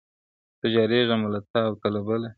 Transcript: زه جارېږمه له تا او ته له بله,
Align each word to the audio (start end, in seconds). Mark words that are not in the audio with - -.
زه 0.59 0.67
جارېږمه 0.73 1.27
له 1.33 1.39
تا 1.51 1.59
او 1.69 1.73
ته 1.81 1.87
له 1.93 2.01
بله, 2.07 2.29